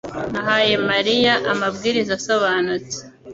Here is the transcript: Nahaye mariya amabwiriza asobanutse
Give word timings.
Nahaye 0.31 0.75
mariya 0.89 1.33
amabwiriza 1.51 2.11
asobanutse 2.19 2.97